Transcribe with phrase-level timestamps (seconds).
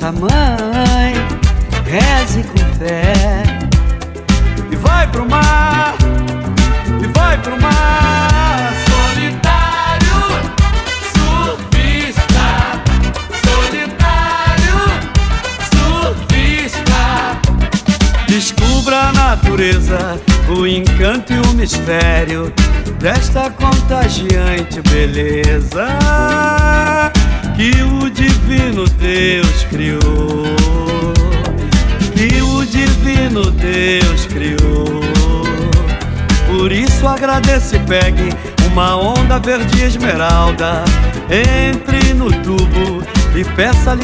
[0.00, 0.35] Tome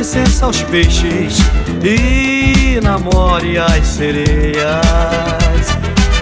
[0.02, 1.38] licença aos peixes
[1.80, 4.56] e namore as sereias.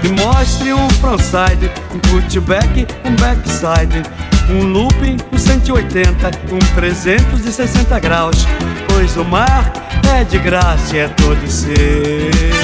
[0.04, 4.02] E mostre um frontside, um cutback, um backside,
[4.50, 8.46] um looping, um 180, um 360 graus.
[8.86, 9.72] Pois o mar
[10.14, 12.59] é de graça e é todo seu.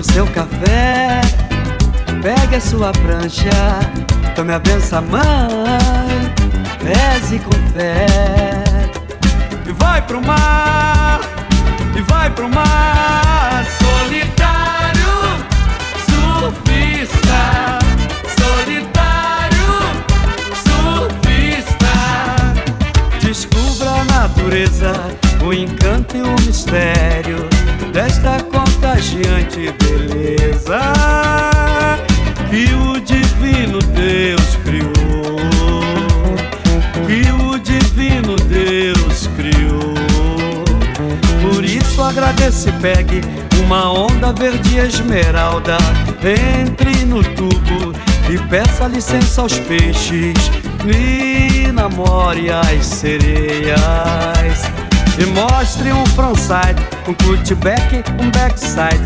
[0.00, 1.20] O seu café,
[2.22, 3.50] pegue a sua prancha,
[4.34, 5.20] tome a benção, mãe,
[6.82, 8.06] reze com fé.
[9.66, 11.20] E vai pro mar,
[11.94, 15.44] e vai pro mar, solitário,
[16.08, 17.78] surfista,
[18.38, 19.68] solitário,
[20.64, 21.94] surfista.
[23.20, 24.94] Descubra a natureza,
[25.44, 27.46] o encanto e o mistério
[27.92, 28.49] desta
[29.00, 30.82] contagiante beleza
[32.50, 35.40] que o divino Deus criou.
[37.06, 39.94] Que o divino Deus criou.
[41.40, 43.22] Por isso agradeça e pegue
[43.64, 45.78] uma onda verde esmeralda.
[46.22, 47.94] Entre no tubo
[48.28, 50.50] e peça licença aos peixes.
[50.86, 53.78] E namore as sereias.
[55.18, 59.00] E mostre um frontside, um cutback, um backside.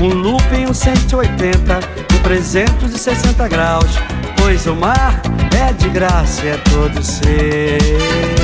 [0.00, 1.78] Um looping, um 180,
[2.14, 3.98] um 360 graus.
[4.38, 5.20] Pois o mar
[5.56, 8.43] é de graça, é todo seu.